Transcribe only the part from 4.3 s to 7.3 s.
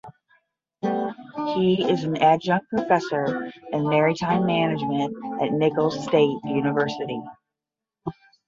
management at Nicholls State University.